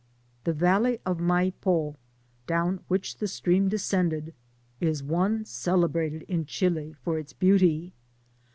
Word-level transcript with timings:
The 0.45 0.53
valley 0.53 0.99
of 1.05 1.19
Maypo, 1.19 1.95
down 2.47 2.79
which 2.87 3.17
the 3.17 3.27
stream 3.27 3.69
descended, 3.69 4.33
is 4.79 5.03
one 5.03 5.45
celebrated 5.45 6.23
in 6.23 6.45
Chili 6.47 6.95
for 7.03 7.19
its 7.19 7.33
beauty. 7.33 7.93